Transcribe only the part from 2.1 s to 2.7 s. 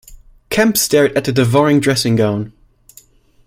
gown.